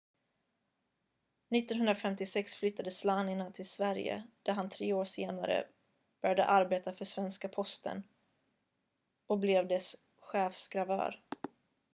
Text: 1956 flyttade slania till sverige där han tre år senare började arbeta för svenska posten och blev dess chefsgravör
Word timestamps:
1956 1.55 2.55
flyttade 2.55 2.91
slania 2.91 3.51
till 3.51 3.65
sverige 3.69 4.23
där 4.43 4.53
han 4.53 4.69
tre 4.69 4.93
år 4.93 5.05
senare 5.05 5.67
började 6.21 6.45
arbeta 6.45 6.93
för 6.93 7.05
svenska 7.05 7.47
posten 7.49 8.03
och 9.27 9.39
blev 9.39 9.67
dess 9.67 9.95
chefsgravör 10.19 11.21